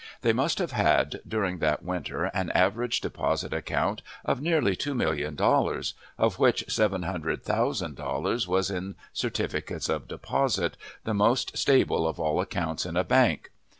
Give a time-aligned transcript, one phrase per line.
[0.23, 5.35] They must have had, during that winter, an average deposit account of nearly two million
[5.35, 12.07] dollars, of which seven hundred thousand dollars was in "certificates of deposit," the most stable
[12.07, 13.51] of all accounts in a bank.